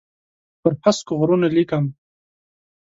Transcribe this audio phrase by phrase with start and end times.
[0.61, 1.85] پر هسکو غرونو لیکم